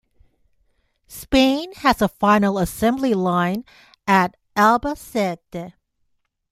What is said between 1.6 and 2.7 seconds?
has a final